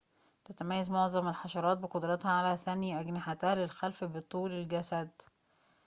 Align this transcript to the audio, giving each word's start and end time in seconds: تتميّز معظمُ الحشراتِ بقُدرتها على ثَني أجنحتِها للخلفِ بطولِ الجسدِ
تتميّز 0.45 0.89
معظمُ 0.91 1.27
الحشراتِ 1.27 1.77
بقُدرتها 1.77 2.31
على 2.31 2.57
ثَني 2.57 2.99
أجنحتِها 2.99 3.55
للخلفِ 3.55 4.03
بطولِ 4.03 4.51
الجسدِ 4.51 5.09